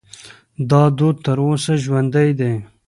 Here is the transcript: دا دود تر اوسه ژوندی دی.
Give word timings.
دا 0.69 0.81
دود 0.97 1.17
تر 1.25 1.37
اوسه 1.45 1.73
ژوندی 1.83 2.31
دی. 2.39 2.53